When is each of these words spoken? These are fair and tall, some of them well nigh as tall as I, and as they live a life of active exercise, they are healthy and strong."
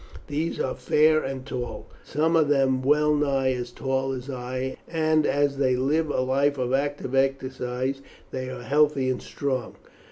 These 0.25 0.59
are 0.59 0.73
fair 0.73 1.21
and 1.23 1.45
tall, 1.45 1.87
some 2.03 2.35
of 2.35 2.47
them 2.49 2.81
well 2.81 3.13
nigh 3.13 3.51
as 3.53 3.69
tall 3.69 4.13
as 4.13 4.31
I, 4.31 4.77
and 4.87 5.27
as 5.27 5.57
they 5.57 5.75
live 5.75 6.09
a 6.09 6.21
life 6.21 6.57
of 6.57 6.73
active 6.73 7.13
exercise, 7.13 8.01
they 8.31 8.49
are 8.49 8.63
healthy 8.63 9.11
and 9.11 9.21
strong." 9.21 9.75